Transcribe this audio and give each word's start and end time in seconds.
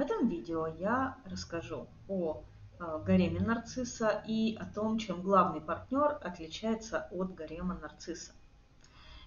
В 0.00 0.02
этом 0.02 0.28
видео 0.28 0.66
я 0.66 1.18
расскажу 1.26 1.86
о 2.08 2.42
э, 2.78 3.02
гареме 3.04 3.40
нарцисса 3.40 4.24
и 4.26 4.56
о 4.56 4.64
том, 4.64 4.96
чем 4.96 5.20
главный 5.20 5.60
партнер 5.60 6.16
отличается 6.22 7.06
от 7.10 7.34
гарема 7.34 7.78
нарцисса. 7.82 8.32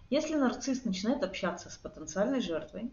Если 0.09 0.33
нарцисс 0.36 0.83
начинает 0.83 1.23
общаться 1.23 1.70
с 1.70 1.78
потенциальной 1.78 2.41
жертвой 2.41 2.91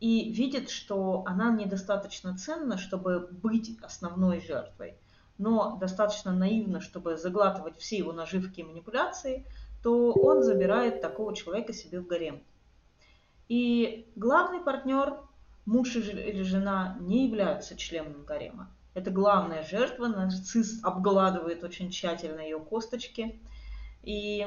и 0.00 0.32
видит, 0.32 0.70
что 0.70 1.22
она 1.26 1.50
недостаточно 1.50 2.34
ценна, 2.38 2.78
чтобы 2.78 3.28
быть 3.30 3.78
основной 3.82 4.40
жертвой, 4.40 4.96
но 5.36 5.76
достаточно 5.76 6.32
наивна, 6.32 6.80
чтобы 6.80 7.18
заглатывать 7.18 7.76
все 7.76 7.98
его 7.98 8.14
наживки 8.14 8.60
и 8.60 8.64
манипуляции, 8.64 9.44
то 9.82 10.14
он 10.14 10.42
забирает 10.42 11.02
такого 11.02 11.36
человека 11.36 11.74
себе 11.74 12.00
в 12.00 12.06
гарем. 12.06 12.42
И 13.48 14.10
главный 14.16 14.60
партнер, 14.60 15.27
муж 15.68 15.96
или 15.96 16.42
жена, 16.42 16.96
не 16.98 17.26
являются 17.26 17.76
членом 17.76 18.24
гарема. 18.24 18.70
Это 18.94 19.10
главная 19.10 19.62
жертва, 19.62 20.06
нарцисс 20.06 20.80
обгладывает 20.82 21.62
очень 21.62 21.90
тщательно 21.90 22.40
ее 22.40 22.58
косточки. 22.58 23.38
И 24.02 24.46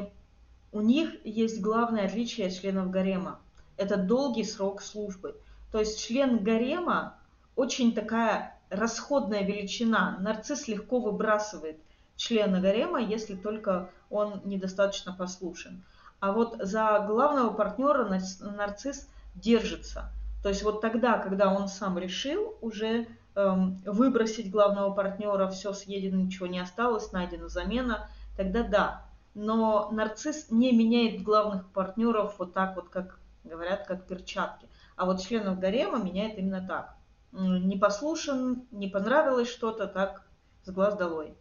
у 0.72 0.82
них 0.82 1.24
есть 1.24 1.62
главное 1.62 2.06
отличие 2.08 2.48
от 2.48 2.54
членов 2.54 2.90
гарема. 2.90 3.40
Это 3.78 3.98
долгий 3.98 4.44
срок 4.44 4.82
службы. 4.82 5.40
То 5.72 5.80
есть 5.80 6.04
член 6.04 6.44
гарема 6.44 7.20
очень 7.56 7.94
такая 7.94 8.60
расходная 8.72 9.44
величина. 9.44 10.18
Нарцисс 10.22 10.68
легко 10.68 11.00
выбрасывает 11.00 11.78
члена 12.16 12.62
гарема, 12.62 13.00
если 13.00 13.36
только 13.36 13.92
он 14.10 14.42
недостаточно 14.44 15.14
послушен. 15.14 15.84
А 16.20 16.32
вот 16.32 16.56
за 16.60 17.06
главного 17.08 17.54
партнера 17.54 18.10
нарцисс 18.40 19.08
держится. 19.36 20.12
То 20.44 20.50
есть 20.50 20.64
вот 20.64 20.82
тогда, 20.82 21.20
когда 21.20 21.54
он 21.54 21.68
сам 21.68 21.98
решил 21.98 22.56
уже 22.62 23.08
эм, 23.36 23.82
выбросить 23.86 24.50
главного 24.50 24.94
партнера, 24.94 25.48
все 25.50 25.74
съедено, 25.74 26.18
ничего 26.18 26.48
не 26.48 26.60
осталось, 26.60 27.12
найдена 27.12 27.48
замена, 27.48 28.10
тогда 28.36 28.64
да. 28.64 29.06
Но 29.34 29.90
нарцисс 29.92 30.50
не 30.50 30.76
меняет 30.76 31.24
главных 31.24 31.70
партнеров 31.72 32.36
вот 32.40 32.54
так 32.54 32.76
вот, 32.76 32.90
как 32.90 33.20
говорят, 33.44 33.86
как 33.88 34.08
перчатки. 34.08 34.68
А 34.96 35.06
вот 35.06 35.22
членов 35.22 35.60
гарема 35.60 36.04
меняет 36.04 36.38
именно 36.38 36.66
так. 36.68 36.96
Не 37.32 37.78
послушан, 37.78 38.68
не 38.72 38.88
понравилось 38.88 39.50
что-то, 39.50 39.88
так 39.88 40.24
с 40.64 40.70
глаз 40.70 40.96
долой. 40.98 41.36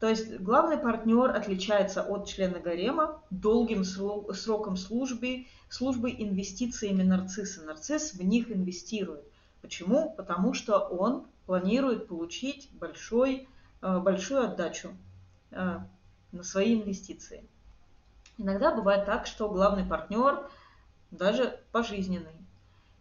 То 0.00 0.08
есть 0.08 0.38
главный 0.40 0.76
партнер 0.76 1.30
отличается 1.30 2.02
от 2.02 2.28
члена 2.28 2.60
гарема 2.60 3.22
долгим 3.30 3.82
сроком 3.84 4.76
службы, 4.76 5.46
службы 5.70 6.10
инвестициями 6.10 7.02
нарцисса. 7.02 7.62
Нарцисс 7.64 8.12
в 8.12 8.22
них 8.22 8.50
инвестирует. 8.50 9.24
Почему? 9.62 10.12
Потому 10.16 10.52
что 10.52 10.78
он 10.78 11.26
планирует 11.46 12.08
получить 12.08 12.68
большой, 12.72 13.48
э, 13.80 13.98
большую 13.98 14.44
отдачу 14.44 14.90
э, 15.50 15.78
на 16.32 16.42
свои 16.42 16.74
инвестиции. 16.74 17.44
Иногда 18.36 18.74
бывает 18.74 19.06
так, 19.06 19.26
что 19.26 19.48
главный 19.48 19.84
партнер 19.84 20.46
даже 21.10 21.58
пожизненный. 21.72 22.36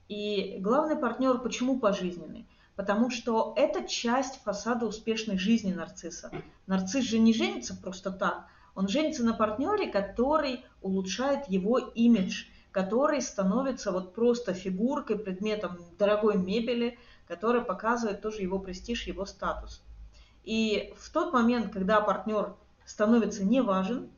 И 0.08 0.58
главный 0.60 0.96
партнер 0.96 1.40
почему 1.40 1.78
пожизненный? 1.78 2.46
Потому 2.76 3.10
что 3.10 3.54
это 3.56 3.88
часть 3.88 4.42
фасада 4.44 4.86
успешной 4.86 5.38
жизни 5.38 5.74
нарцисса. 5.74 6.32
Нарцисс 6.68 7.06
же 7.06 7.20
не 7.20 7.34
женится 7.34 7.76
просто 7.76 8.12
так. 8.12 8.48
Он 8.76 8.90
женится 8.90 9.24
на 9.24 9.34
партнере, 9.34 9.90
который 9.90 10.66
улучшает 10.82 11.48
его 11.48 11.80
имидж, 11.80 12.46
который 12.72 13.22
становится 13.22 13.92
вот 13.94 14.14
просто 14.14 14.54
фигуркой, 14.54 15.18
предметом 15.18 15.80
дорогой 15.98 16.38
мебели, 16.38 17.00
которая 17.26 17.64
показывает 17.64 18.22
тоже 18.22 18.42
его 18.42 18.60
престиж, 18.60 19.08
его 19.08 19.26
статус. 19.26 19.82
И 20.44 20.94
в 20.98 21.10
тот 21.12 21.32
момент, 21.32 21.72
когда 21.72 22.02
партнер 22.02 22.56
становится 22.86 23.46
неважен, 23.46 24.12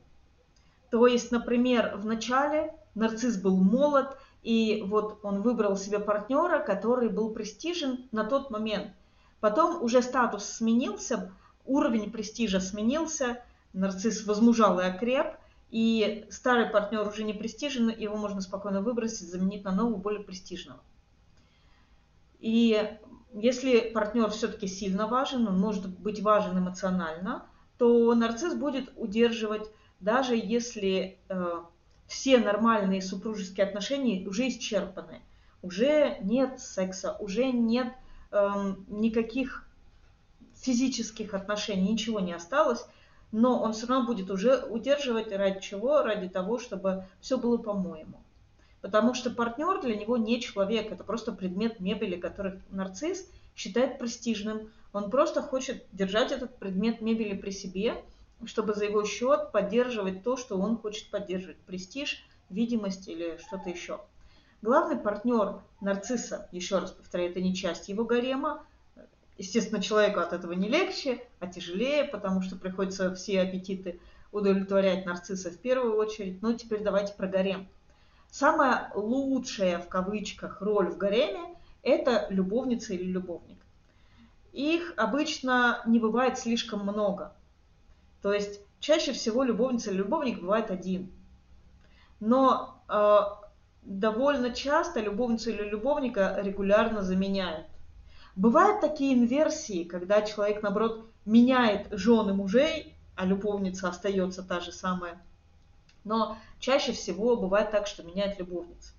то 0.89 1.07
есть, 1.07 1.31
например, 1.31 1.97
в 1.97 2.05
начале 2.05 2.73
нарцисс 2.95 3.37
был 3.37 3.57
молод, 3.57 4.17
и 4.43 4.83
вот 4.85 5.19
он 5.23 5.41
выбрал 5.41 5.75
себе 5.75 5.99
партнера, 5.99 6.59
который 6.59 7.09
был 7.09 7.31
престижен 7.31 8.07
на 8.11 8.23
тот 8.23 8.49
момент. 8.49 8.91
Потом 9.39 9.83
уже 9.83 10.01
статус 10.01 10.45
сменился, 10.45 11.31
уровень 11.65 12.11
престижа 12.11 12.59
сменился, 12.59 13.43
нарцисс 13.73 14.25
возмужал 14.25 14.79
и 14.79 14.85
окреп, 14.85 15.35
и 15.69 16.25
старый 16.29 16.67
партнер 16.67 17.07
уже 17.07 17.23
не 17.23 17.33
престижен, 17.33 17.89
его 17.89 18.15
можно 18.15 18.41
спокойно 18.41 18.81
выбросить, 18.81 19.29
заменить 19.29 19.65
на 19.65 19.71
нового, 19.71 19.97
более 19.97 20.23
престижного. 20.23 20.79
И 22.39 22.97
если 23.33 23.91
партнер 23.93 24.29
все-таки 24.29 24.67
сильно 24.67 25.07
важен, 25.07 25.47
он 25.47 25.59
может 25.59 25.87
быть 25.87 26.21
важен 26.21 26.57
эмоционально, 26.57 27.45
то 27.77 28.13
нарцисс 28.15 28.55
будет 28.55 28.91
удерживать, 28.95 29.69
даже 29.99 30.35
если 30.35 31.17
э, 31.29 31.61
все 32.07 32.37
нормальные 32.37 33.01
супружеские 33.01 33.65
отношения 33.65 34.25
уже 34.27 34.47
исчерпаны. 34.47 35.21
Уже 35.61 36.17
нет 36.21 36.59
секса, 36.59 37.17
уже 37.19 37.51
нет 37.51 37.93
эм, 38.31 38.85
никаких 38.87 39.67
физических 40.55 41.33
отношений, 41.33 41.91
ничего 41.91 42.19
не 42.19 42.33
осталось, 42.33 42.85
но 43.31 43.61
он 43.61 43.73
все 43.73 43.87
равно 43.87 44.05
будет 44.05 44.31
уже 44.31 44.63
удерживать 44.63 45.31
ради 45.31 45.59
чего? 45.59 46.01
Ради 46.01 46.29
того, 46.29 46.59
чтобы 46.59 47.05
все 47.19 47.37
было 47.37 47.57
по-моему. 47.57 48.21
Потому 48.81 49.13
что 49.13 49.31
партнер 49.31 49.81
для 49.81 49.95
него 49.95 50.15
не 50.15 50.39
человек, 50.39 50.91
это 50.91 51.03
просто 51.03 51.31
предмет 51.33 51.79
мебели, 51.79 52.15
который 52.15 52.61
нарцисс 52.69 53.27
считает 53.55 53.99
престижным. 53.99 54.71
Он 54.93 55.09
просто 55.09 55.41
хочет 55.41 55.83
держать 55.91 56.31
этот 56.31 56.55
предмет 56.57 57.01
мебели 57.01 57.35
при 57.35 57.49
себе– 57.49 58.01
чтобы 58.45 58.73
за 58.73 58.85
его 58.85 59.03
счет 59.03 59.51
поддерживать 59.51 60.23
то, 60.23 60.37
что 60.37 60.57
он 60.57 60.77
хочет 60.77 61.09
поддерживать. 61.09 61.57
Престиж, 61.57 62.25
видимость 62.49 63.07
или 63.07 63.37
что-то 63.37 63.69
еще. 63.69 64.01
Главный 64.61 64.97
партнер 64.97 65.61
нарцисса, 65.81 66.47
еще 66.51 66.79
раз 66.79 66.91
повторяю, 66.91 67.31
это 67.31 67.41
не 67.41 67.55
часть 67.55 67.89
его 67.89 68.03
гарема. 68.05 68.65
Естественно, 69.37 69.81
человеку 69.81 70.19
от 70.19 70.33
этого 70.33 70.53
не 70.53 70.67
легче, 70.67 71.23
а 71.39 71.47
тяжелее, 71.47 72.05
потому 72.05 72.41
что 72.41 72.55
приходится 72.55 73.13
все 73.13 73.41
аппетиты 73.41 73.99
удовлетворять 74.31 75.05
нарцисса 75.05 75.51
в 75.51 75.57
первую 75.57 75.95
очередь. 75.95 76.41
Ну, 76.41 76.53
теперь 76.53 76.81
давайте 76.81 77.13
про 77.13 77.27
гарем. 77.27 77.67
Самая 78.29 78.91
лучшая, 78.95 79.79
в 79.79 79.87
кавычках, 79.87 80.61
роль 80.61 80.89
в 80.89 80.97
гареме– 80.97 81.55
это 81.83 82.27
любовница 82.29 82.93
или 82.93 83.05
любовник. 83.05 83.57
Их 84.53 84.93
обычно 84.97 85.81
не 85.85 85.99
бывает 85.99 86.39
слишком 86.39 86.81
много. 86.81 87.33
То 88.21 88.33
есть 88.33 88.61
чаще 88.79 89.13
всего 89.13 89.43
любовница 89.43 89.91
или 89.91 89.97
любовник 89.97 90.41
бывает 90.41 90.71
один. 90.71 91.11
Но 92.19 92.81
э, 92.89 93.19
довольно 93.83 94.51
часто 94.51 94.99
любовницу 94.99 95.51
или 95.51 95.63
любовника 95.63 96.39
регулярно 96.41 97.01
заменяют. 97.01 97.67
Бывают 98.35 98.81
такие 98.81 99.13
инверсии, 99.13 99.83
когда 99.83 100.21
человек, 100.21 100.61
наоборот, 100.61 101.09
меняет 101.25 101.87
жены 101.91 102.33
мужей, 102.33 102.95
а 103.15 103.25
любовница 103.25 103.89
остается 103.89 104.43
та 104.43 104.59
же 104.59 104.71
самая. 104.71 105.19
Но 106.03 106.37
чаще 106.59 106.91
всего 106.91 107.35
бывает 107.35 107.71
так, 107.71 107.87
что 107.87 108.03
меняет 108.03 108.39
любовница. 108.39 108.93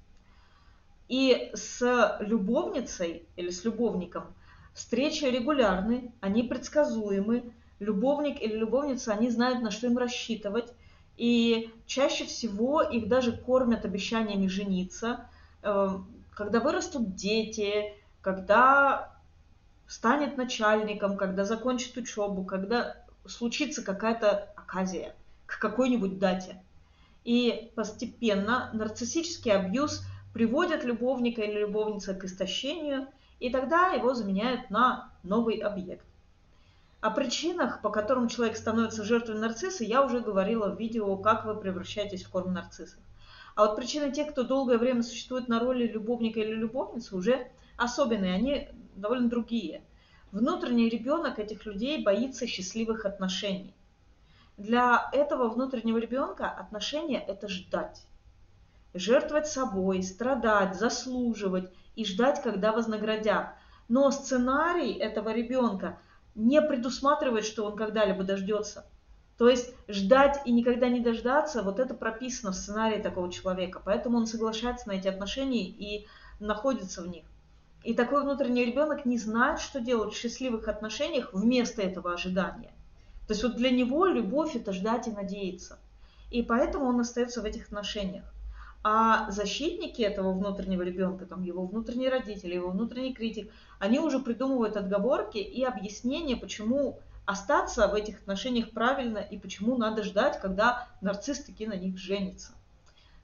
И 1.08 1.50
с 1.54 2.18
любовницей 2.20 3.26
или 3.36 3.50
с 3.50 3.64
любовником 3.64 4.34
встречи 4.74 5.24
регулярны, 5.24 6.12
они 6.20 6.42
предсказуемы, 6.42 7.52
любовник 7.80 8.42
или 8.42 8.56
любовница, 8.56 9.12
они 9.12 9.30
знают, 9.30 9.62
на 9.62 9.70
что 9.70 9.86
им 9.86 9.98
рассчитывать. 9.98 10.72
И 11.16 11.72
чаще 11.86 12.24
всего 12.24 12.82
их 12.82 13.08
даже 13.08 13.36
кормят 13.36 13.84
обещаниями 13.84 14.46
жениться, 14.46 15.28
эм, 15.62 16.06
когда 16.30 16.60
вырастут 16.60 17.16
дети, 17.16 17.92
когда 18.20 19.16
станет 19.88 20.36
начальником, 20.36 21.16
когда 21.16 21.44
закончит 21.44 21.96
учебу, 21.96 22.44
когда 22.44 22.96
случится 23.26 23.82
какая-то 23.82 24.52
оказия 24.54 25.14
к 25.46 25.58
какой-нибудь 25.58 26.18
дате. 26.18 26.62
И 27.24 27.72
постепенно 27.74 28.70
нарциссический 28.72 29.50
абьюз 29.50 30.04
приводит 30.32 30.84
любовника 30.84 31.42
или 31.42 31.60
любовница 31.60 32.14
к 32.14 32.24
истощению, 32.24 33.08
и 33.40 33.50
тогда 33.50 33.88
его 33.92 34.14
заменяют 34.14 34.70
на 34.70 35.10
новый 35.22 35.56
объект. 35.58 36.06
О 37.00 37.10
причинах, 37.12 37.80
по 37.80 37.90
которым 37.90 38.26
человек 38.26 38.56
становится 38.56 39.04
жертвой 39.04 39.38
нарцисса, 39.38 39.84
я 39.84 40.04
уже 40.04 40.18
говорила 40.18 40.68
в 40.68 40.80
видео 40.80 41.16
«Как 41.16 41.44
вы 41.44 41.54
превращаетесь 41.54 42.24
в 42.24 42.30
корм 42.30 42.52
нарциссов». 42.52 43.00
А 43.54 43.66
вот 43.66 43.76
причины 43.76 44.10
тех, 44.10 44.32
кто 44.32 44.42
долгое 44.42 44.78
время 44.78 45.04
существует 45.04 45.46
на 45.46 45.60
роли 45.60 45.86
любовника 45.86 46.40
или 46.40 46.54
любовницы, 46.54 47.14
уже 47.14 47.48
особенные, 47.76 48.34
они 48.34 48.68
довольно 48.96 49.28
другие. 49.28 49.82
Внутренний 50.32 50.88
ребенок 50.88 51.38
этих 51.38 51.66
людей 51.66 52.02
боится 52.02 52.48
счастливых 52.48 53.04
отношений. 53.04 53.74
Для 54.56 55.08
этого 55.12 55.48
внутреннего 55.48 55.98
ребенка 55.98 56.50
отношения– 56.50 57.20
это 57.28 57.46
ждать. 57.46 58.02
Жертвовать 58.92 59.46
собой, 59.46 60.02
страдать, 60.02 60.74
заслуживать 60.74 61.70
и 61.94 62.04
ждать, 62.04 62.42
когда 62.42 62.72
вознаградят– 62.72 63.54
Но 63.88 64.10
сценарий 64.10 64.92
этого 64.92 65.32
ребенка 65.32 65.98
не 66.38 66.62
предусматривает, 66.62 67.44
что 67.44 67.64
он 67.66 67.76
когда-либо 67.76 68.22
дождется. 68.24 68.86
То 69.36 69.48
есть 69.48 69.74
ждать 69.86 70.40
и 70.46 70.52
никогда 70.52 70.88
не 70.88 71.00
дождаться, 71.00 71.62
вот 71.62 71.78
это 71.78 71.94
прописано 71.94 72.52
в 72.52 72.56
сценарии 72.56 73.02
такого 73.02 73.30
человека. 73.30 73.82
Поэтому 73.84 74.18
он 74.18 74.26
соглашается 74.26 74.88
на 74.88 74.92
эти 74.92 75.08
отношения 75.08 75.68
и 75.68 76.06
находится 76.40 77.02
в 77.02 77.08
них. 77.08 77.24
И 77.84 77.94
такой 77.94 78.22
внутренний 78.22 78.64
ребенок 78.64 79.04
не 79.04 79.18
знает, 79.18 79.60
что 79.60 79.80
делать 79.80 80.12
в 80.12 80.16
счастливых 80.16 80.68
отношениях 80.68 81.32
вместо 81.32 81.82
этого 81.82 82.12
ожидания. 82.12 82.72
То 83.26 83.32
есть 83.32 83.42
вот 83.42 83.56
для 83.56 83.70
него 83.70 84.06
любовь 84.06 84.56
это 84.56 84.72
ждать 84.72 85.06
и 85.06 85.12
надеяться. 85.12 85.78
И 86.30 86.42
поэтому 86.42 86.86
он 86.86 87.00
остается 87.00 87.40
в 87.40 87.44
этих 87.44 87.66
отношениях. 87.66 88.24
А 88.82 89.30
защитники 89.30 90.02
этого 90.02 90.32
внутреннего 90.32 90.82
ребенка, 90.82 91.26
там 91.26 91.42
его 91.42 91.66
внутренний 91.66 92.08
родитель, 92.08 92.54
его 92.54 92.70
внутренний 92.70 93.12
критик, 93.12 93.52
они 93.78 93.98
уже 93.98 94.20
придумывают 94.20 94.76
отговорки 94.76 95.38
и 95.38 95.64
объяснения, 95.64 96.36
почему 96.36 97.00
остаться 97.26 97.88
в 97.88 97.94
этих 97.94 98.20
отношениях 98.20 98.70
правильно 98.70 99.18
и 99.18 99.36
почему 99.38 99.76
надо 99.76 100.02
ждать, 100.02 100.40
когда 100.40 100.88
нарцисс 101.00 101.44
таки 101.44 101.66
на 101.66 101.74
них 101.74 101.98
женится. 101.98 102.52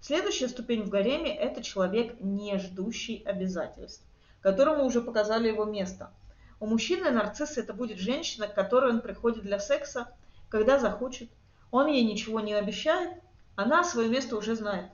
Следующая 0.00 0.48
ступень 0.48 0.82
в 0.82 0.90
гареме– 0.90 1.34
это 1.38 1.62
человек, 1.62 2.20
не 2.20 2.58
ждущий 2.58 3.22
обязательств, 3.24 4.04
которому 4.42 4.84
уже 4.84 5.00
показали 5.00 5.48
его 5.48 5.64
место. 5.64 6.10
У 6.60 6.66
мужчины 6.66 7.10
нарцисса 7.10 7.60
это 7.60 7.72
будет 7.72 7.98
женщина, 7.98 8.46
к 8.46 8.54
которой 8.54 8.92
он 8.92 9.00
приходит 9.00 9.42
для 9.42 9.58
секса, 9.58 10.08
когда 10.50 10.78
захочет. 10.78 11.30
Он 11.70 11.86
ей 11.86 12.04
ничего 12.04 12.40
не 12.40 12.52
обещает, 12.52 13.14
она 13.56 13.84
свое 13.84 14.10
место 14.10 14.36
уже 14.36 14.54
знает. 14.54 14.90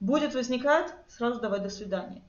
Будет 0.00 0.34
возникать, 0.34 0.92
сразу 1.08 1.40
давай 1.40 1.60
до 1.60 1.68
свидания. 1.68 2.22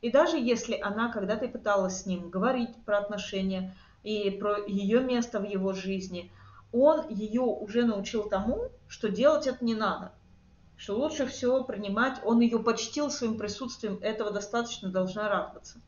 И 0.00 0.10
даже 0.10 0.38
если 0.38 0.78
она 0.80 1.10
когда-то 1.10 1.48
пыталась 1.48 2.02
с 2.02 2.06
ним 2.06 2.30
говорить 2.30 2.74
про 2.84 2.98
отношения, 2.98 3.74
и 4.04 4.30
про 4.30 4.64
ее 4.66 5.00
место 5.00 5.40
в 5.40 5.44
его 5.44 5.72
жизни, 5.72 6.30
он 6.72 7.08
ее 7.08 7.42
уже 7.42 7.84
научил 7.84 8.28
тому, 8.28 8.70
что 8.86 9.08
делать 9.08 9.46
это 9.46 9.64
не 9.64 9.74
надо, 9.74 10.12
что 10.76 10.96
лучше 10.96 11.26
всего 11.26 11.64
принимать, 11.64 12.20
он 12.24 12.40
ее 12.40 12.58
почтил 12.60 13.10
своим 13.10 13.36
присутствием, 13.36 13.98
этого 14.00 14.30
достаточно, 14.30 14.88
должна 14.88 15.28
радоваться. 15.28 15.80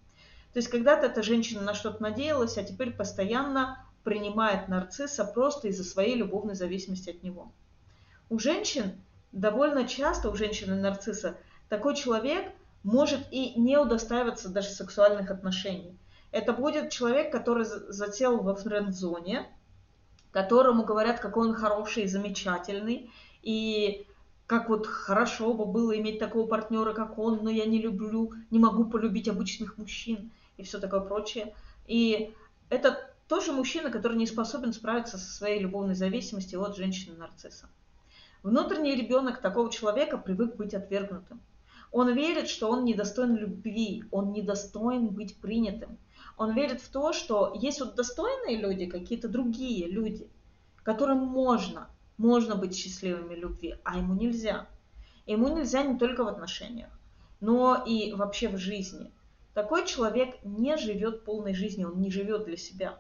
То 0.53 0.59
есть 0.59 0.69
когда-то 0.69 1.07
эта 1.07 1.23
женщина 1.23 1.63
на 1.63 1.75
что-то 1.75 2.03
надеялась, 2.03 2.59
а 2.59 2.65
теперь 2.65 2.93
постоянно 2.93 3.85
принимает 4.03 4.69
нарцисса 4.69 5.25
просто 5.25 5.69
из-за 5.69 5.85
своей 5.85 6.17
любовной 6.17 6.55
зависимости 6.55 7.11
от 7.11 7.23
него. 7.23 7.53
У 8.29 8.39
женщин, 8.39 9.01
довольно 9.33 9.87
часто 9.87 10.31
у 10.31 10.35
женщины-нарцисса, 10.35 11.37
такой 11.69 11.95
человек 11.95 12.53
может 12.83 13.21
и 13.31 13.59
не 13.59 13.79
удостаиваться 13.79 14.49
даже 14.49 14.69
сексуальных 14.69 15.31
отношений. 15.31 15.99
Это 16.33 16.53
будет 16.53 16.91
человек, 16.91 17.33
который 17.33 17.65
зател 17.65 18.39
во 18.39 18.55
френд-зоне, 18.55 19.47
которому 20.31 20.85
говорят, 20.85 21.21
какой 21.21 21.49
он 21.49 21.55
хороший 21.55 22.05
и 22.05 22.09
замечательный, 22.09 23.11
и 23.43 24.07
как 24.47 24.69
вот 24.69 24.87
хорошо 24.87 25.55
бы 25.55 25.65
было 25.65 25.97
иметь 25.99 26.19
такого 26.19 26.47
партнера, 26.47 26.93
как 26.93 27.19
он, 27.19 27.43
но 27.43 27.51
я 27.51 27.67
не 27.67 27.81
люблю, 27.81 28.33
не 28.51 28.59
могу 28.59 28.85
полюбить 28.85 29.29
обычных 29.29 29.79
мужчин 29.79 30.33
и 30.57 30.63
все 30.63 30.79
такое 30.79 31.01
прочее. 31.01 31.55
И 31.87 32.35
это 32.69 32.99
тоже 33.29 33.53
мужчина, 33.53 33.91
который 33.91 34.17
не 34.17 34.27
способен 34.27 34.73
справиться 34.73 35.19
со 35.19 35.33
своей 35.33 35.61
любовной 35.61 35.95
зависимостью 35.95 36.63
от 36.63 36.77
женщины-нарцисса. 36.77 37.69
Внутренний 38.43 38.95
ребенок 38.95 39.41
такого 39.41 39.71
человека 39.71 40.19
привык 40.19 40.57
быть 40.57 40.75
отвергнутым. 40.75 41.41
Он 41.93 42.13
верит, 42.15 42.49
что 42.49 42.71
он 42.71 42.85
недостоин 42.85 43.37
любви, 43.37 44.05
он 44.11 44.33
недостоин 44.33 45.09
быть 45.09 45.37
принятым 45.37 45.99
он 46.41 46.55
верит 46.55 46.81
в 46.81 46.89
то, 46.89 47.13
что 47.13 47.53
есть 47.55 47.81
вот 47.81 47.97
достойные 47.97 48.57
люди, 48.57 48.87
какие-то 48.87 49.29
другие 49.29 49.87
люди, 49.87 50.31
которым 50.83 51.19
можно, 51.19 51.91
можно 52.17 52.57
быть 52.57 52.75
счастливыми 52.75 53.35
любви, 53.35 53.77
а 53.85 53.99
ему 53.99 54.15
нельзя. 54.15 54.67
Ему 55.27 55.55
нельзя 55.55 55.83
не 55.83 55.99
только 55.99 56.25
в 56.25 56.29
отношениях, 56.29 56.89
но 57.41 57.85
и 57.87 58.15
вообще 58.15 58.49
в 58.49 58.57
жизни. 58.57 59.13
Такой 59.53 59.87
человек 59.87 60.43
не 60.43 60.79
живет 60.79 61.27
полной 61.27 61.53
жизнью, 61.53 61.93
он 61.93 62.01
не 62.01 62.11
живет 62.11 62.47
для 62.47 62.57
себя. 62.57 62.99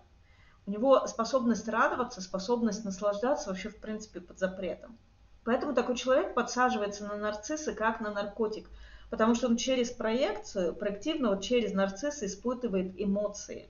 У 0.66 0.70
него 0.70 1.06
способность 1.06 1.66
радоваться, 1.66 2.20
способность 2.20 2.84
наслаждаться 2.84 3.48
вообще 3.48 3.70
в 3.70 3.80
принципе 3.80 4.20
под 4.20 4.38
запретом. 4.38 4.98
Поэтому 5.44 5.74
такой 5.74 5.96
человек 5.96 6.34
подсаживается 6.34 7.04
на 7.06 7.16
нарциссы 7.16 7.74
как 7.74 8.00
на 8.00 8.10
наркотик– 8.10 8.68
потому 9.10 9.34
что 9.34 9.48
он 9.48 9.56
через 9.56 9.90
проекцию, 9.90 10.74
проективно 10.74 11.30
вот 11.30 11.42
через 11.42 11.72
нарцисса 11.72 12.26
испытывает 12.26 12.92
эмоции. 12.96 13.68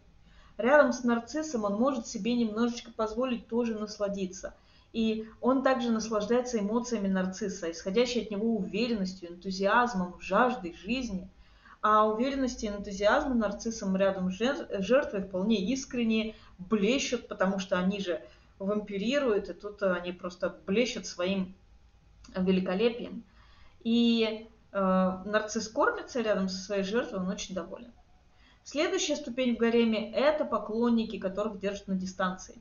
Рядом 0.58 0.92
с 0.92 1.02
нарциссом 1.02 1.64
он 1.64 1.74
может 1.74 2.06
себе 2.06 2.34
немножечко 2.34 2.92
позволить 2.92 3.48
тоже 3.48 3.74
насладиться. 3.74 4.54
И 4.92 5.26
он 5.40 5.62
также 5.62 5.90
наслаждается 5.90 6.58
эмоциями 6.58 7.08
нарцисса, 7.08 7.70
исходящей 7.70 8.22
от 8.22 8.30
него 8.30 8.56
уверенностью, 8.56 9.30
энтузиазмом, 9.30 10.20
жаждой 10.20 10.74
жизни. 10.74 11.28
А 11.80 12.06
уверенность 12.06 12.62
и 12.62 12.68
энтузиазм 12.68 13.38
нарциссом 13.38 13.96
рядом 13.96 14.30
с 14.30 14.34
жертвой 14.34 15.22
вполне 15.22 15.64
искренне 15.72 16.34
блещут, 16.58 17.26
потому 17.26 17.58
что 17.58 17.78
они 17.78 18.00
же 18.00 18.20
вампирируют, 18.58 19.48
и 19.48 19.54
тут 19.54 19.82
они 19.82 20.12
просто 20.12 20.54
блещут 20.66 21.06
своим 21.06 21.54
великолепием. 22.36 23.24
И 23.82 24.48
Э, 24.72 25.18
нарцисс 25.24 25.68
кормится 25.68 26.20
рядом 26.20 26.48
со 26.48 26.58
своей 26.58 26.84
жертвой, 26.84 27.20
он 27.20 27.28
очень 27.28 27.54
доволен. 27.54 27.92
Следующая 28.62 29.16
ступень 29.16 29.56
в 29.56 29.58
гареме– 29.58 30.12
это 30.14 30.44
поклонники, 30.44 31.18
которых 31.18 31.58
держат 31.58 31.88
на 31.88 31.96
дистанции. 31.96 32.60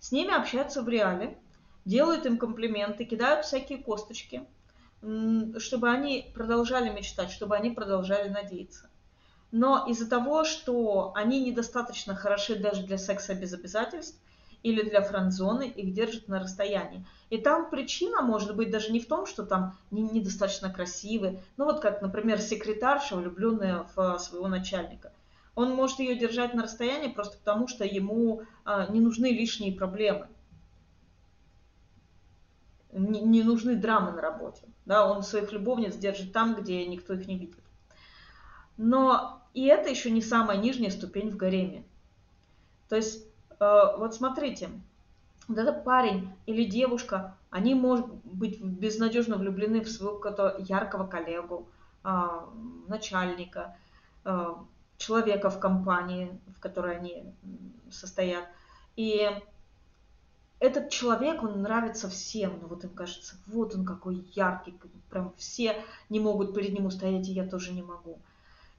С 0.00 0.10
ними 0.10 0.34
общаются 0.34 0.82
в 0.82 0.88
реале, 0.88 1.38
делают 1.84 2.26
им 2.26 2.38
комплименты, 2.38 3.04
кидают 3.04 3.44
всякие 3.44 3.78
косточки, 3.78 4.44
чтобы 5.58 5.90
они 5.90 6.32
продолжали 6.34 6.88
мечтать, 6.88 7.30
чтобы 7.30 7.54
они 7.54 7.70
продолжали 7.70 8.28
надеяться. 8.28 8.88
Но 9.52 9.86
из-за 9.86 10.08
того, 10.08 10.44
что 10.44 11.12
они 11.14 11.44
недостаточно 11.44 12.16
хороши 12.16 12.56
даже 12.56 12.82
для 12.82 12.98
секса 12.98 13.34
без 13.34 13.52
обязательств, 13.52 14.20
или 14.64 14.82
для 14.82 15.02
френдзоны, 15.02 15.68
их 15.68 15.92
держат 15.92 16.26
на 16.26 16.40
расстоянии. 16.40 17.06
И 17.28 17.36
там 17.36 17.70
причина 17.70 18.22
может 18.22 18.56
быть 18.56 18.70
даже 18.70 18.90
не 18.90 18.98
в 18.98 19.06
том, 19.06 19.26
что 19.26 19.44
там 19.44 19.76
недостаточно 19.90 20.72
красивые, 20.72 21.42
ну 21.58 21.66
вот 21.66 21.80
как, 21.80 22.02
например, 22.02 22.40
секретарша, 22.40 23.14
влюбленная 23.14 23.86
в 23.94 24.18
своего 24.18 24.48
начальника. 24.48 25.12
Он 25.54 25.72
может 25.74 26.00
ее 26.00 26.16
держать 26.16 26.54
на 26.54 26.64
расстоянии 26.64 27.12
просто 27.12 27.36
потому, 27.38 27.68
что 27.68 27.84
ему 27.84 28.42
а, 28.64 28.86
не 28.90 29.00
нужны 29.00 29.26
лишние 29.26 29.72
проблемы. 29.72 30.28
Не, 32.90 33.42
нужны 33.42 33.76
драмы 33.76 34.12
на 34.12 34.22
работе. 34.22 34.62
Да, 34.86 35.10
он 35.10 35.22
своих 35.22 35.52
любовниц 35.52 35.94
держит 35.96 36.32
там, 36.32 36.54
где 36.54 36.84
никто 36.86 37.12
их 37.12 37.26
не 37.26 37.38
видит. 37.38 37.62
Но 38.76 39.42
и 39.52 39.66
это 39.66 39.90
еще 39.90 40.10
не 40.10 40.22
самая 40.22 40.56
нижняя 40.56 40.90
ступень 40.90 41.30
в 41.30 41.36
гареме. 41.36 41.84
То 42.88 42.96
есть 42.96 43.26
вот 43.58 44.14
смотрите, 44.14 44.70
вот 45.48 45.58
этот 45.58 45.84
парень 45.84 46.30
или 46.46 46.64
девушка, 46.64 47.36
они, 47.50 47.74
может 47.74 48.06
быть, 48.24 48.60
безнадежно 48.60 49.36
влюблены 49.36 49.82
в 49.82 49.88
своего 49.88 50.20
яркого 50.58 51.06
коллегу, 51.06 51.68
а, 52.02 52.48
начальника, 52.88 53.76
э, 54.24 54.54
человека 54.98 55.50
в 55.50 55.58
компании, 55.58 56.38
в 56.56 56.60
которой 56.60 56.96
они 56.96 57.24
состоят. 57.90 58.44
И 58.96 59.30
этот 60.60 60.90
человек, 60.90 61.42
он 61.42 61.62
нравится 61.62 62.08
всем. 62.08 62.58
Ну 62.60 62.68
вот 62.68 62.84
им 62.84 62.90
кажется, 62.90 63.36
вот 63.46 63.74
он 63.74 63.84
какой 63.84 64.26
яркий, 64.34 64.78
прям 65.10 65.32
все 65.36 65.76
не 66.08 66.20
могут 66.20 66.54
перед 66.54 66.72
ним 66.72 66.86
устоять, 66.86 67.28
и 67.28 67.32
я 67.32 67.46
тоже 67.46 67.72
не 67.72 67.82
могу. 67.82 68.18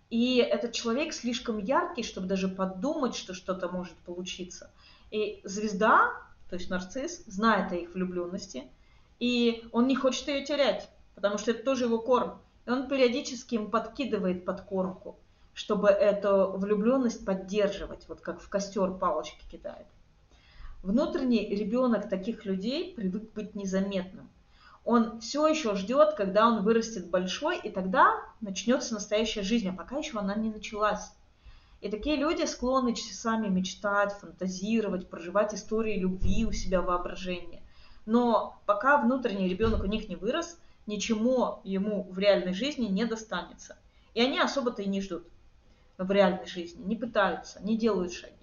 И 0.09 0.37
этот 0.37 0.73
человек 0.73 1.13
слишком 1.13 1.57
яркий, 1.57 2.03
чтобы 2.03 2.27
даже 2.27 2.47
подумать, 2.47 3.15
что 3.15 3.33
что-то 3.33 3.69
может 3.69 3.95
получиться. 4.05 4.69
И 5.11 5.41
звезда, 5.43 6.11
то 6.49 6.55
есть 6.55 6.69
нарцисс, 6.69 7.23
знает 7.25 7.71
о 7.71 7.75
их 7.75 7.93
влюбленности, 7.93 8.65
и 9.19 9.67
он 9.71 9.87
не 9.87 9.95
хочет 9.95 10.27
ее 10.27 10.45
терять, 10.45 10.89
потому 11.15 11.37
что 11.37 11.51
это 11.51 11.63
тоже 11.63 11.85
его 11.85 11.99
корм. 11.99 12.39
И 12.65 12.69
он 12.69 12.87
периодически 12.87 13.55
им 13.55 13.71
подкидывает 13.71 14.45
подкормку, 14.45 15.15
чтобы 15.53 15.89
эту 15.89 16.51
влюбленность 16.57 17.25
поддерживать, 17.25 18.07
вот 18.07 18.21
как 18.21 18.41
в 18.41 18.49
костер 18.49 18.91
палочки 18.91 19.43
кидает. 19.49 19.85
Внутренний 20.83 21.47
ребенок 21.55 22.09
таких 22.09 22.45
людей 22.45 22.93
привык 22.93 23.33
быть 23.33 23.55
незаметным 23.55 24.29
он 24.85 25.19
все 25.19 25.47
еще 25.47 25.75
ждет, 25.75 26.13
когда 26.13 26.47
он 26.47 26.63
вырастет 26.63 27.09
большой, 27.09 27.57
и 27.57 27.71
тогда 27.71 28.21
начнется 28.39 28.93
настоящая 28.93 29.41
жизнь, 29.41 29.67
а 29.67 29.73
пока 29.73 29.97
еще 29.97 30.19
она 30.19 30.35
не 30.35 30.51
началась. 30.51 31.11
И 31.81 31.89
такие 31.89 32.15
люди 32.15 32.45
склонны 32.45 32.93
часами 32.95 33.47
мечтать, 33.47 34.13
фантазировать, 34.13 35.09
проживать 35.09 35.55
истории 35.55 35.99
любви 35.99 36.45
у 36.45 36.51
себя 36.51 36.81
в 36.81 36.85
воображении. 36.85 37.63
Но 38.05 38.61
пока 38.67 38.99
внутренний 38.99 39.49
ребенок 39.49 39.83
у 39.83 39.87
них 39.87 40.07
не 40.07 40.15
вырос, 40.15 40.59
ничему 40.85 41.61
ему 41.63 42.03
в 42.11 42.19
реальной 42.19 42.53
жизни 42.53 42.85
не 42.85 43.05
достанется. 43.05 43.77
И 44.13 44.21
они 44.21 44.39
особо-то 44.39 44.83
и 44.83 44.87
не 44.87 45.01
ждут. 45.01 45.27
в 45.97 46.11
реальной 46.11 46.45
жизни, 46.45 46.83
не 46.83 46.95
пытаются, 46.95 47.63
не 47.63 47.77
делают 47.77 48.13
шаги. 48.13 48.33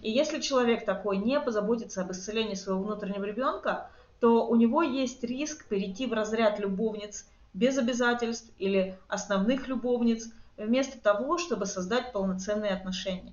И 0.00 0.10
если 0.10 0.40
человек 0.40 0.84
такой 0.84 1.18
не 1.18 1.40
позаботится 1.40 2.00
об 2.00 2.12
исцелении 2.12 2.54
своего 2.54 2.82
внутреннего 2.82 3.24
ребенка, 3.24 3.90
то 4.22 4.46
у 4.46 4.54
него 4.54 4.84
есть 4.84 5.24
риск 5.24 5.66
перейти 5.66 6.06
в 6.06 6.12
разряд 6.12 6.60
любовниц 6.60 7.26
без 7.54 7.76
обязательств 7.76 8.52
или 8.56 8.96
основных 9.08 9.66
любовниц, 9.66 10.30
вместо 10.56 10.96
того, 11.00 11.38
чтобы 11.38 11.66
создать 11.66 12.12
полноценные 12.12 12.70
отношения. 12.70 13.32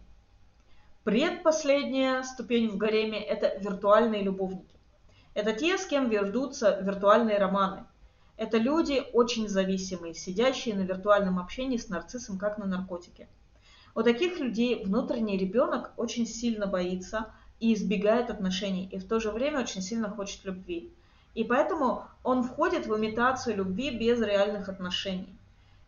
Предпоследняя 1.04 2.24
ступень 2.24 2.70
в 2.72 2.78
гареме– 2.78 3.24
это 3.24 3.56
виртуальные 3.60 4.24
любовники. 4.24 4.74
Это 5.36 5.54
те, 5.54 5.78
с 5.78 5.86
кем 5.86 6.10
ведутся 6.10 6.80
виртуальные 6.82 7.38
романы. 7.38 7.84
Это 8.36 8.58
люди 8.58 9.04
очень 9.14 9.48
зависимые, 9.48 10.16
сидящие 10.16 10.74
на 10.74 10.82
виртуальном 10.82 11.38
общении 11.38 11.78
с 11.78 11.90
нарциссом, 11.90 12.40
как 12.40 12.58
на 12.58 12.66
наркотике. 12.66 13.28
У 13.94 14.02
таких 14.02 14.40
людей 14.40 14.84
внутренний 14.84 15.38
ребенок 15.38 15.92
очень 15.98 16.26
сильно 16.26 16.66
боится 16.66 17.32
и 17.60 17.74
избегает 17.74 18.30
отношений, 18.30 18.88
и 18.92 18.98
в 18.98 19.08
то 19.08 19.20
же 19.20 19.32
время 19.32 19.62
очень 19.62 19.82
сильно 19.82 20.10
хочет 20.10 20.46
любви. 20.46 20.90
И 21.36 21.44
поэтому 21.44 22.04
он 22.24 22.44
входит 22.44 22.88
в 22.88 22.98
имитацию 22.98 23.58
любви 23.58 23.92
без 23.92 24.20
реальных 24.22 24.70
отношений. 24.70 25.30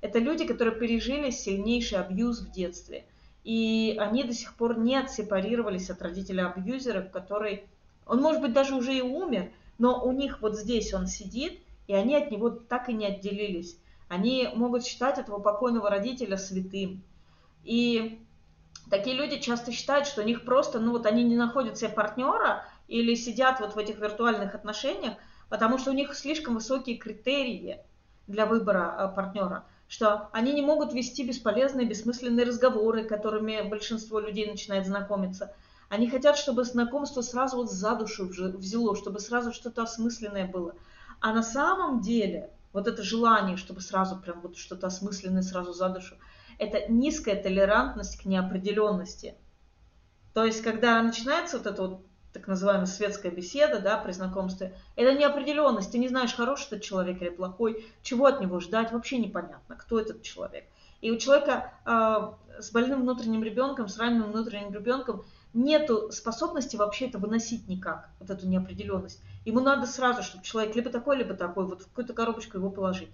Это 0.01 0.19
люди, 0.19 0.45
которые 0.45 0.77
пережили 0.77 1.29
сильнейший 1.29 1.99
абьюз 1.99 2.39
в 2.41 2.51
детстве. 2.51 3.05
И 3.43 3.95
они 3.99 4.23
до 4.23 4.33
сих 4.33 4.53
пор 4.55 4.77
не 4.77 4.95
отсепарировались 4.97 5.89
от 5.89 6.01
родителя-абьюзера, 6.01 7.01
который, 7.01 7.63
он 8.05 8.21
может 8.21 8.41
быть 8.41 8.53
даже 8.53 8.75
уже 8.75 8.95
и 8.95 9.01
умер, 9.01 9.51
но 9.79 10.03
у 10.03 10.11
них 10.11 10.41
вот 10.41 10.57
здесь 10.57 10.93
он 10.93 11.07
сидит, 11.07 11.59
и 11.87 11.93
они 11.93 12.15
от 12.15 12.29
него 12.29 12.49
так 12.49 12.89
и 12.89 12.93
не 12.93 13.05
отделились. 13.05 13.77
Они 14.09 14.47
могут 14.53 14.85
считать 14.85 15.17
этого 15.17 15.39
покойного 15.39 15.89
родителя 15.89 16.37
святым. 16.37 17.01
И 17.63 18.19
такие 18.89 19.15
люди 19.15 19.39
часто 19.39 19.71
считают, 19.71 20.07
что 20.07 20.21
у 20.21 20.25
них 20.25 20.45
просто, 20.45 20.79
ну 20.79 20.91
вот 20.91 21.05
они 21.05 21.23
не 21.23 21.35
находят 21.35 21.77
себе 21.77 21.89
партнера 21.89 22.65
или 22.87 23.15
сидят 23.15 23.59
вот 23.59 23.75
в 23.75 23.77
этих 23.77 23.99
виртуальных 23.99 24.55
отношениях, 24.55 25.15
потому 25.49 25.77
что 25.77 25.91
у 25.91 25.93
них 25.93 26.15
слишком 26.15 26.55
высокие 26.55 26.97
критерии 26.97 27.79
для 28.27 28.45
выбора 28.45 28.95
э, 28.97 29.15
партнера, 29.15 29.65
что 29.87 30.29
они 30.31 30.53
не 30.53 30.61
могут 30.61 30.93
вести 30.93 31.23
бесполезные, 31.23 31.87
бессмысленные 31.87 32.45
разговоры, 32.45 33.03
которыми 33.03 33.61
большинство 33.67 34.19
людей 34.19 34.49
начинает 34.49 34.85
знакомиться. 34.85 35.53
Они 35.89 36.09
хотят, 36.09 36.37
чтобы 36.37 36.63
знакомство 36.63 37.21
сразу 37.21 37.57
вот 37.57 37.71
за 37.71 37.95
душу 37.95 38.25
взяло, 38.25 38.95
чтобы 38.95 39.19
сразу 39.19 39.51
что-то 39.51 39.83
осмысленное 39.83 40.47
было. 40.47 40.73
А 41.19 41.33
на 41.33 41.43
самом 41.43 41.99
деле 41.99 42.49
вот 42.71 42.87
это 42.87 43.03
желание, 43.03 43.57
чтобы 43.57 43.81
сразу 43.81 44.15
прям 44.15 44.39
вот 44.39 44.57
что-то 44.57 44.87
осмысленное 44.87 45.41
сразу 45.41 45.73
за 45.73 45.89
душу– 45.89 46.15
это 46.61 46.91
низкая 46.91 47.41
толерантность 47.41 48.21
к 48.21 48.25
неопределенности. 48.25 49.33
То 50.35 50.45
есть, 50.45 50.61
когда 50.61 51.01
начинается 51.01 51.57
вот 51.57 51.65
эта 51.65 51.81
вот 51.81 52.05
так 52.33 52.47
называемая 52.47 52.85
светская 52.85 53.31
беседа, 53.31 53.79
да, 53.79 53.97
при 53.97 54.11
знакомстве, 54.11 54.77
это 54.95 55.17
неопределенность, 55.17 55.91
ты 55.91 55.97
не 55.97 56.07
знаешь, 56.07 56.35
хороший 56.35 56.67
этот 56.67 56.83
человек 56.83 57.19
или 57.19 57.29
плохой, 57.29 57.87
чего 58.03 58.27
от 58.27 58.39
него 58.39 58.59
ждать, 58.59 58.91
вообще 58.91 59.17
непонятно, 59.17 59.75
кто 59.75 59.99
этот 59.99 60.21
человек. 60.21 60.65
И 61.01 61.09
у 61.09 61.17
человека 61.17 61.73
э, 61.83 62.61
с 62.61 62.71
больным 62.71 63.01
внутренним 63.01 63.43
ребенком, 63.43 63.87
с 63.87 63.97
раненым 63.97 64.31
внутренним 64.31 64.71
ребенком 64.71 65.25
нету 65.55 66.11
способности 66.11 66.75
вообще 66.75 67.07
это 67.07 67.17
выносить 67.17 67.67
никак, 67.67 68.07
вот 68.19 68.29
эту 68.29 68.47
неопределенность. 68.47 69.19
Ему 69.45 69.61
надо 69.61 69.87
сразу, 69.87 70.21
чтобы 70.21 70.43
человек 70.43 70.75
либо 70.75 70.91
такой, 70.91 71.17
либо 71.17 71.33
такой, 71.33 71.65
вот 71.65 71.81
в 71.81 71.85
какую-то 71.87 72.13
коробочку 72.13 72.59
его 72.59 72.69
положить. 72.69 73.09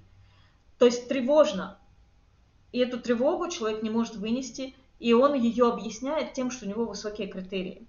То 0.77 0.85
есть 0.85 1.07
тревожно, 1.07 1.79
и 2.77 2.79
эту 2.79 2.99
тревогу 2.99 3.49
человек 3.49 3.81
не 3.81 3.89
может 3.89 4.17
вынести, 4.17 4.75
и 4.99 5.11
он 5.11 5.33
ее 5.33 5.67
объясняет 5.67 6.33
тем, 6.33 6.51
что 6.51 6.67
у 6.67 6.69
него 6.69 6.85
высокие 6.85 7.27
критерии. 7.27 7.87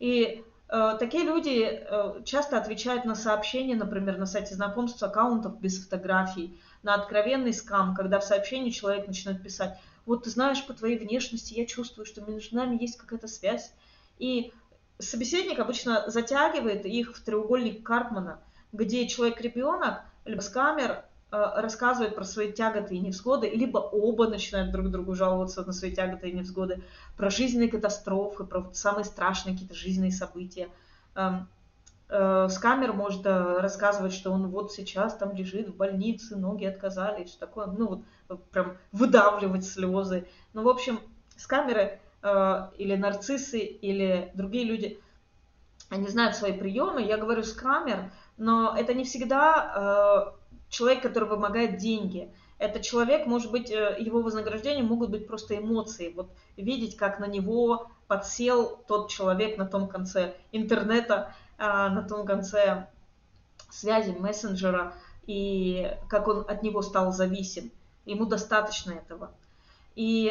И 0.00 0.42
э, 0.68 0.96
такие 0.98 1.22
люди 1.22 1.62
э, 1.62 2.22
часто 2.24 2.58
отвечают 2.58 3.04
на 3.04 3.14
сообщения, 3.14 3.76
например, 3.76 4.18
на 4.18 4.26
сайте 4.26 4.56
знакомств 4.56 5.00
аккаунтов 5.00 5.60
без 5.60 5.80
фотографий, 5.80 6.58
на 6.82 6.94
откровенный 6.94 7.52
скам, 7.52 7.94
когда 7.94 8.18
в 8.18 8.24
сообщении 8.24 8.70
человек 8.70 9.06
начинает 9.06 9.44
писать, 9.44 9.78
вот 10.06 10.24
ты 10.24 10.30
знаешь, 10.30 10.66
по 10.66 10.74
твоей 10.74 10.98
внешности 10.98 11.54
я 11.54 11.64
чувствую, 11.64 12.04
что 12.04 12.20
между 12.22 12.56
нами 12.56 12.82
есть 12.82 12.98
какая-то 12.98 13.28
связь. 13.28 13.72
И 14.18 14.52
собеседник 14.98 15.60
обычно 15.60 16.02
затягивает 16.08 16.84
их 16.84 17.16
в 17.16 17.22
треугольник 17.22 17.86
Карпмана, 17.86 18.40
где 18.72 19.06
человек-ребенок, 19.06 20.00
либо 20.24 20.40
скамер, 20.40 21.04
Э, 21.36 21.60
рассказывают 21.60 22.14
про 22.14 22.24
свои 22.24 22.50
тяготы 22.50 22.94
и 22.94 22.98
невзгоды, 22.98 23.50
либо 23.50 23.78
оба 23.78 24.26
начинают 24.26 24.72
друг 24.72 24.90
другу 24.90 25.14
жаловаться 25.14 25.64
на 25.64 25.72
свои 25.72 25.92
тяготы 25.92 26.30
и 26.30 26.32
невзгоды, 26.32 26.82
про 27.16 27.28
жизненные 27.28 27.68
катастрофы, 27.68 28.44
про 28.44 28.70
самые 28.72 29.04
страшные 29.04 29.52
какие-то 29.52 29.74
жизненные 29.74 30.12
события. 30.12 30.68
Эм, 31.14 31.46
э, 32.08 32.48
Скамер 32.48 32.94
может 32.94 33.26
э, 33.26 33.58
рассказывать, 33.60 34.14
что 34.14 34.30
он 34.30 34.48
вот 34.48 34.72
сейчас 34.72 35.14
там 35.14 35.34
лежит 35.34 35.68
в 35.68 35.76
больнице, 35.76 36.36
ноги 36.36 36.64
отказали, 36.64 37.22
и 37.22 37.26
все 37.26 37.38
такое, 37.38 37.66
ну 37.66 38.02
вот 38.28 38.44
прям 38.50 38.78
выдавливать 38.92 39.66
слезы. 39.66 40.26
Ну, 40.54 40.62
в 40.62 40.68
общем, 40.68 41.00
скамеры 41.36 42.00
или 42.78 42.96
нарциссы, 42.96 43.60
или 43.60 44.32
другие 44.34 44.64
люди, 44.64 44.98
они 45.90 46.08
знают 46.08 46.34
свои 46.34 46.52
приемы. 46.52 47.02
Я 47.02 47.18
говорю 47.18 47.44
скамер, 47.44 48.10
но 48.36 48.74
это 48.76 48.94
не 48.94 49.04
всегда 49.04 50.34
человек, 50.68 51.02
который 51.02 51.28
вымогает 51.28 51.78
деньги. 51.78 52.32
Это 52.58 52.80
человек, 52.80 53.26
может 53.26 53.50
быть, 53.50 53.70
э, 53.70 53.96
его 53.98 54.22
вознаграждение 54.22 54.82
могут 54.82 55.10
быть 55.10 55.26
просто 55.26 55.56
эмоции. 55.58 56.12
Вот 56.14 56.30
видеть, 56.56 56.96
как 56.96 57.20
на 57.20 57.26
него 57.26 57.90
подсел 58.06 58.78
тот 58.88 59.10
человек 59.10 59.58
на 59.58 59.66
том 59.66 59.88
конце 59.88 60.34
интернета, 60.52 61.34
а, 61.58 61.90
на 61.90 62.02
том 62.02 62.26
конце 62.26 62.88
связи, 63.70 64.10
мессенджера, 64.12 64.94
и 65.26 65.90
как 66.08 66.28
он 66.28 66.44
от 66.48 66.62
него 66.62 66.82
стал 66.82 67.12
зависим. 67.12 67.70
Ему 68.04 68.26
достаточно 68.26 68.92
этого. 68.92 69.32
И 69.96 70.30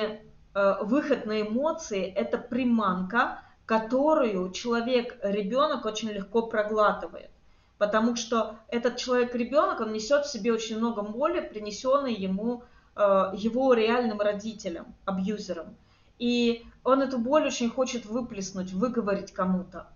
э, 0.53 0.73
выход 0.83 1.25
на 1.25 1.41
эмоции– 1.41 2.05
это 2.15 2.37
приманка, 2.37 3.41
которую 3.65 4.51
человек, 4.51 5.17
ребенок 5.21 5.85
очень 5.85 6.09
легко 6.09 6.43
проглатывает 6.43 7.29
потому 7.77 8.15
что 8.15 8.57
этот 8.69 8.97
человек-ребенок, 8.97 9.81
он 9.81 9.91
несет 9.91 10.25
в 10.25 10.31
себе 10.31 10.53
очень 10.53 10.77
много 10.77 11.01
боли, 11.01 11.41
принесенной 11.41 12.13
ему 12.13 12.63
э, 12.95 13.31
его 13.33 13.73
реальным 13.73 14.19
родителям, 14.19 14.95
абьюзерам. 15.05 15.75
И 16.17 16.65
он 16.83 17.01
эту 17.01 17.17
боль 17.17 17.45
очень 17.45 17.69
хочет 17.69 18.05
выплеснуть, 18.05 18.71
выговорить 18.71 19.33
кому-то. 19.33 19.87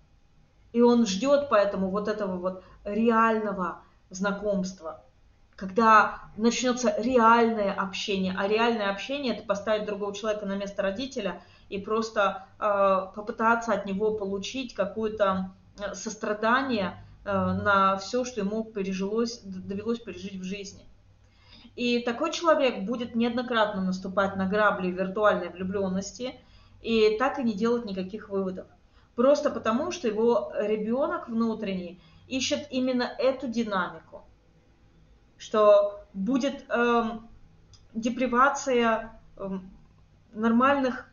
И 0.73 0.81
он 0.81 1.05
ждет 1.05 1.47
поэтому 1.49 1.89
вот 1.89 2.07
этого 2.07 2.37
вот 2.37 2.63
реального 2.83 3.81
знакомства, 4.09 5.01
когда 5.55 6.19
начнется 6.35 6.93
реальное 6.97 7.73
общение. 7.73 8.35
А 8.37 8.47
реальное 8.47 8.91
общение– 8.91 9.33
это 9.35 9.47
поставить 9.47 9.85
другого 9.85 10.13
человека 10.13 10.45
на 10.45 10.55
место 10.57 10.81
родителя 10.81 11.41
и 11.69 11.79
просто 11.79 12.45
э, 12.59 13.15
попытаться 13.15 13.71
от 13.71 13.85
него 13.85 14.15
получить 14.15 14.73
какое-то 14.73 15.51
э, 15.79 15.93
сострадание– 15.93 17.01
на 17.25 17.97
все, 17.97 18.25
что 18.25 18.41
ему 18.41 18.63
пережилось, 18.63 19.41
довелось 19.43 19.99
пережить 19.99 20.35
в 20.35 20.43
жизни. 20.43 20.85
И 21.75 21.99
такой 21.99 22.31
человек 22.31 22.85
будет 22.85 23.15
неоднократно 23.15 23.81
наступать 23.81 24.35
на 24.35 24.47
грабли 24.47 24.91
виртуальной 24.91 25.49
влюбленности 25.49 26.35
и 26.81 27.17
так 27.17 27.39
и 27.39 27.43
не 27.43 27.53
делать 27.53 27.85
никаких 27.85 28.29
выводов. 28.29 28.67
Просто 29.15 29.49
потому, 29.49 29.91
что 29.91 30.07
его 30.07 30.51
ребенок 30.57 31.27
внутренний 31.27 32.01
ищет 32.27 32.67
именно 32.69 33.03
эту 33.03 33.47
динамику, 33.47 34.23
что 35.37 36.05
будет 36.13 36.65
эм, 36.69 37.27
депривация 37.93 39.19
эм, 39.37 39.69
нормальных, 40.33 41.11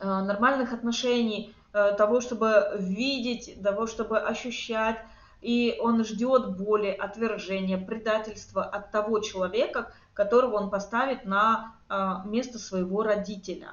э, 0.00 0.04
нормальных 0.06 0.72
отношений, 0.72 1.52
э, 1.52 1.63
того, 1.74 2.20
чтобы 2.20 2.76
видеть, 2.78 3.60
того, 3.62 3.86
чтобы 3.86 4.20
ощущать, 4.20 4.98
и 5.42 5.76
он 5.80 6.04
ждет 6.04 6.56
боли, 6.56 6.88
отвержения, 6.88 7.76
предательства 7.76 8.64
от 8.64 8.92
того 8.92 9.18
человека, 9.18 9.92
которого 10.14 10.56
он 10.56 10.70
поставит 10.70 11.24
на 11.24 11.74
а, 11.88 12.22
место 12.24 12.58
своего 12.58 13.02
родителя. 13.02 13.72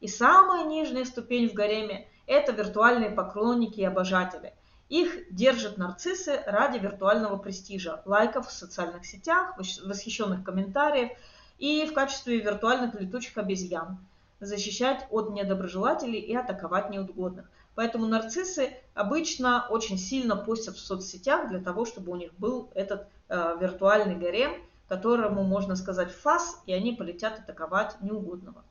И 0.00 0.08
самая 0.08 0.66
нижняя 0.66 1.04
ступень 1.04 1.48
в 1.48 1.54
гареме– 1.54 2.08
это 2.26 2.50
виртуальные 2.50 3.10
поклонники 3.10 3.80
и 3.80 3.84
обожатели. 3.84 4.52
Их 4.88 5.32
держат 5.32 5.78
нарциссы 5.78 6.42
ради 6.44 6.78
виртуального 6.78 7.38
престижа, 7.38 8.02
лайков 8.04 8.48
в 8.48 8.52
социальных 8.52 9.06
сетях, 9.06 9.56
восхищенных 9.56 10.44
комментариев 10.44 11.12
и 11.58 11.86
в 11.86 11.94
качестве 11.94 12.40
виртуальных 12.40 13.00
летучих 13.00 13.38
обезьян. 13.38 13.98
Защищать 14.44 15.06
от 15.10 15.30
недоброжелателей 15.30 16.20
и 16.20 16.34
атаковать 16.34 16.90
неугодных– 16.90 17.50
Поэтому 17.74 18.06
нарциссы 18.06 18.76
обычно 18.94 19.66
очень 19.70 19.96
сильно 19.96 20.36
постят 20.36 20.76
в 20.76 20.80
соцсетях 20.84 21.48
для 21.48 21.58
того, 21.58 21.84
чтобы 21.86 22.12
у 22.12 22.16
них 22.16 22.32
был 22.34 22.70
этот 22.74 23.08
э, 23.28 23.56
виртуальный 23.60 24.16
гарем, 24.16 24.52
которому 24.88 25.42
можно 25.42 25.74
сказать 25.74 26.12
фас, 26.12 26.60
и 26.66 26.72
они 26.74 26.92
полетят 26.92 27.38
атаковать 27.38 27.96
неугодного. 28.02 28.62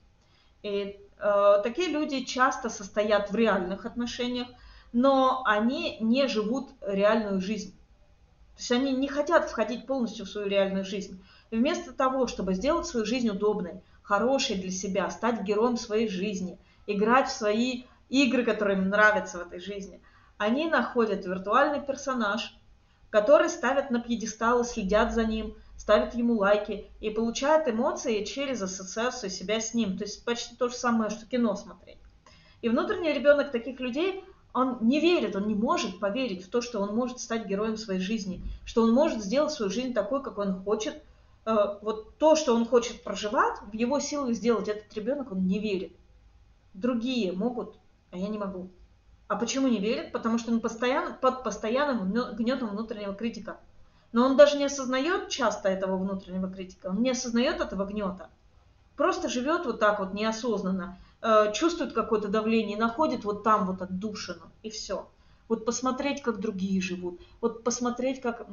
И 0.61 0.99
э, 1.17 1.61
такие 1.63 1.87
люди 1.87 2.23
часто 2.25 2.69
состоят 2.69 3.31
в 3.31 3.35
реальных 3.35 3.87
отношениях, 3.87 4.47
но 4.93 5.41
они 5.45 5.97
не 5.99 6.27
живут 6.27 6.69
реальную 6.81 7.41
жизнь. 7.41 7.71
То 8.55 8.59
есть 8.59 8.71
они 8.71 8.91
не 8.93 9.07
хотят 9.07 9.49
входить 9.49 9.87
полностью 9.87 10.25
в 10.25 10.29
свою 10.29 10.47
реальную 10.47 10.85
жизнь. 10.85 11.23
И 11.49 11.55
вместо 11.55 11.91
того, 11.91 12.27
чтобы 12.27 12.53
сделать 12.53 12.85
свою 12.85 13.03
жизнь 13.03 13.29
удобной, 13.29 13.81
хорошей 14.01 14.57
для 14.57 14.71
себя, 14.71 15.09
стать 15.09 15.43
героем 15.43 15.77
своей 15.77 16.07
жизни, 16.07 16.57
играть 16.87 17.29
в 17.29 17.31
свои 17.31 17.83
игры, 18.09 18.43
которые 18.43 18.77
им 18.77 18.89
нравятся 18.89 19.39
в 19.39 19.47
этой 19.47 19.59
жизни, 19.59 20.01
они 20.37 20.67
находят 20.67 21.25
виртуальный 21.25 21.81
персонаж, 21.81 22.55
который 23.09 23.49
ставят 23.49 23.91
на 23.91 23.99
пьедестал 23.99 24.61
и 24.61 24.65
следят 24.65 25.13
за 25.13 25.25
ним, 25.25 25.55
ставят 25.77 26.15
ему 26.15 26.35
лайки 26.37 26.87
и 26.99 27.09
получают 27.09 27.67
эмоции 27.67 28.23
через 28.23 28.61
ассоциацию 28.61 29.29
себя 29.29 29.59
с 29.59 29.73
ним. 29.73 29.97
То 29.97 30.05
есть 30.05 30.23
почти 30.23 30.55
то 30.55 30.69
же 30.69 30.75
самое, 30.75 31.09
что 31.09 31.25
кино 31.25 31.55
смотреть. 31.55 31.97
И 32.61 32.69
внутренний 32.69 33.13
ребенок 33.13 33.51
таких 33.51 33.79
людей, 33.79 34.23
он 34.53 34.77
не 34.81 34.99
верит, 34.99 35.35
он 35.35 35.47
не 35.47 35.55
может 35.55 35.99
поверить 35.99 36.45
в 36.45 36.49
то, 36.49 36.61
что 36.61 36.81
он 36.81 36.95
может 36.95 37.19
стать 37.19 37.47
героем 37.47 37.77
своей 37.77 37.99
жизни, 37.99 38.43
что 38.65 38.83
он 38.83 38.93
может 38.93 39.23
сделать 39.23 39.51
свою 39.51 39.71
жизнь 39.71 39.93
такой, 39.93 40.21
как 40.21 40.37
он 40.37 40.63
хочет. 40.63 41.01
Э, 41.45 41.77
вот 41.81 42.17
то, 42.17 42.35
что 42.35 42.55
он 42.55 42.65
хочет 42.65 43.03
проживать, 43.03 43.59
в 43.71 43.73
его 43.73 43.99
силах 43.99 44.33
сделать 44.33 44.67
этот 44.67 44.93
ребенок, 44.93 45.31
он 45.31 45.45
не 45.47 45.59
верит. 45.59 45.93
Другие 46.73 47.31
могут, 47.31 47.75
а 48.11 48.17
я 48.17 48.27
не 48.27 48.37
могу. 48.37 48.69
А 49.27 49.35
почему 49.35 49.67
не 49.67 49.79
верит? 49.79 50.11
Потому 50.11 50.37
что 50.37 50.51
он 50.51 50.59
постоянно, 50.59 51.13
под 51.13 51.43
постоянным 51.43 52.11
гнетом 52.35 52.69
внутреннего 52.69 53.13
критика. 53.13 53.57
Но 54.11 54.25
он 54.25 54.35
даже 54.35 54.57
не 54.57 54.65
осознает 54.65 55.29
часто 55.29 55.69
этого 55.69 55.97
внутреннего 55.97 56.51
критика, 56.51 56.87
он 56.87 57.01
не 57.01 57.11
осознает 57.11 57.61
этого 57.61 57.85
гнета. 57.85 58.29
Просто 58.97 59.29
живет 59.29 59.65
вот 59.65 59.79
так 59.79 59.99
вот 59.99 60.13
неосознанно, 60.13 60.97
э, 61.21 61.53
чувствует 61.53 61.93
какое-то 61.93 62.27
давление, 62.27 62.77
находит 62.77 63.23
вот 63.23 63.43
там 63.43 63.65
вот 63.65 63.81
отдушину, 63.81 64.51
и 64.63 64.69
все. 64.69 65.07
Вот 65.47 65.65
посмотреть, 65.65 66.21
как 66.21 66.39
другие 66.39 66.81
живут, 66.81 67.21
вот 67.39 67.63
посмотреть, 67.63 68.21
как 68.21 68.45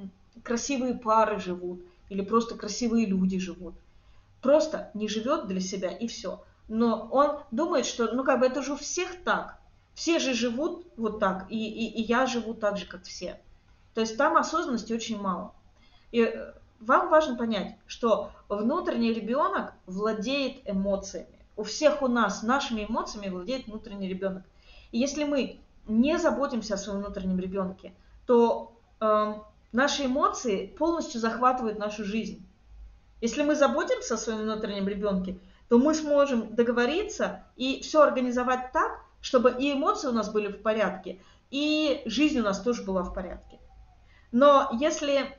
красивые 0.44 0.94
пары 0.94 1.40
живут, 1.40 1.82
или 2.08 2.22
просто 2.22 2.54
красивые 2.54 3.06
люди 3.06 3.38
живут. 3.38 3.74
Просто 4.42 4.90
не 4.94 5.08
живет 5.08 5.46
для 5.46 5.60
себя, 5.60 5.90
и 5.90 6.06
все. 6.06 6.44
Но 6.68 7.08
он 7.10 7.40
думает, 7.50 7.86
что, 7.86 8.12
ну 8.14 8.24
как 8.24 8.40
бы 8.40 8.46
это 8.46 8.62
же 8.62 8.74
у 8.74 8.76
всех 8.76 9.22
так. 9.24 9.58
Все 9.94 10.18
же 10.18 10.32
живут 10.32 10.86
вот 10.96 11.18
так, 11.18 11.50
и, 11.50 11.56
и, 11.56 12.00
и 12.00 12.02
я 12.02 12.26
живу 12.26 12.54
так 12.54 12.76
же, 12.76 12.86
как 12.86 13.02
все. 13.02 13.40
То 13.94 14.02
есть 14.02 14.16
там 14.16 14.36
осознанности 14.36 14.92
очень 14.92 15.20
мало. 15.20 15.54
И 16.12 16.20
э, 16.20 16.52
вам 16.78 17.08
важно 17.08 17.36
понять, 17.36 17.76
что 17.86 18.30
внутренний 18.48 19.12
ребенок 19.12 19.74
владеет 19.86 20.60
эмоциями. 20.70 21.44
У 21.56 21.64
всех 21.64 22.02
у 22.02 22.06
нас 22.06 22.44
нашими 22.44 22.86
эмоциями 22.88 23.28
владеет 23.28 23.66
внутренний 23.66 24.08
ребенок. 24.08 24.44
И 24.92 24.98
если 24.98 25.24
мы 25.24 25.58
не 25.88 26.16
заботимся 26.18 26.74
о 26.74 26.78
своем 26.78 27.00
внутреннем 27.00 27.40
ребенке, 27.40 27.92
то 28.26 28.72
э, 29.00 29.34
наши 29.72 30.06
эмоции 30.06 30.66
полностью 30.66 31.20
захватывают 31.20 31.78
нашу 31.78 32.04
жизнь. 32.04 32.44
Если 33.20 33.42
мы 33.42 33.54
заботимся 33.54 34.14
о 34.14 34.18
своем 34.18 34.40
внутреннем 34.40 34.88
ребенке, 34.88 35.38
то 35.68 35.78
мы 35.78 35.94
сможем 35.94 36.54
договориться 36.54 37.44
и 37.56 37.80
все 37.82 38.02
организовать 38.02 38.72
так, 38.72 39.00
чтобы 39.20 39.54
и 39.58 39.72
эмоции 39.72 40.08
у 40.08 40.12
нас 40.12 40.30
были 40.30 40.48
в 40.48 40.62
порядке, 40.62 41.20
и 41.50 42.02
жизнь 42.06 42.38
у 42.38 42.44
нас 42.44 42.60
тоже 42.60 42.84
была 42.84 43.02
в 43.02 43.12
порядке. 43.12 43.58
Но 44.30 44.68
если 44.78 45.36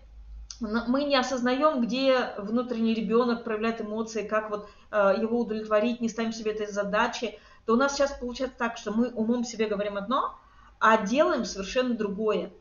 мы 0.59 1.03
не 1.05 1.15
осознаем, 1.15 1.81
где 1.81 2.33
внутренний 2.37 2.93
ребенок 2.93 3.43
проявляет 3.43 3.81
эмоции, 3.81 4.27
как 4.27 4.49
вот 4.49 4.67
э, 4.91 5.15
его 5.21 5.39
удовлетворить, 5.39 6.01
не 6.01 6.09
ставим 6.09 6.33
себе 6.33 6.51
этой 6.51 6.67
задачи, 6.67 7.39
то 7.65 7.73
у 7.73 7.77
нас 7.77 7.95
сейчас 7.95 8.11
получается 8.11 8.57
так, 8.57 8.77
что 8.77 8.91
мы 8.91 9.09
умом 9.09 9.45
себе 9.45 9.67
говорим 9.67 9.95
одно, 9.95 10.37
а 10.79 11.05
делаем 11.05 11.45
совершенно 11.45 11.95
другое. 11.95 12.51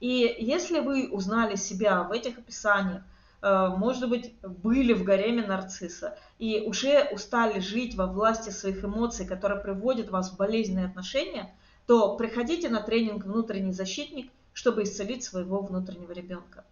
И 0.00 0.34
если 0.38 0.80
вы 0.80 1.08
узнали 1.10 1.56
себя 1.56 2.02
в 2.02 2.12
этих 2.12 2.38
описаниях, 2.38 3.02
э, 3.42 3.68
может 3.76 4.08
быть, 4.08 4.34
были 4.42 4.94
в 4.94 5.04
гареме 5.04 5.46
нарцисса 5.46 6.18
и 6.38 6.62
уже 6.66 7.08
устали 7.12 7.60
жить 7.60 7.94
во 7.94 8.06
власти 8.06 8.50
своих 8.50 8.82
эмоций, 8.82 9.26
которые 9.26 9.60
приводят 9.60 10.10
вас 10.10 10.30
в 10.30 10.36
болезненные 10.36 10.86
отношения, 10.86 11.54
то 11.86 12.16
приходите 12.16 12.68
на 12.68 12.80
тренинг 12.80 13.24
«Внутренний 13.24 13.72
защитник», 13.72 14.30
чтобы 14.52 14.82
исцелить 14.82 15.22
своего 15.22 15.60
внутреннего 15.60 16.12
ребенка. 16.12 16.64